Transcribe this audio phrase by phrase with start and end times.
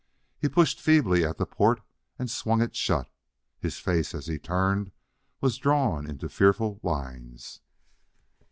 [0.39, 1.79] He pushed feebly at the port
[2.17, 3.07] and swung it shut.
[3.59, 4.91] His face, as he turned,
[5.41, 7.61] was drawn into fearful lines.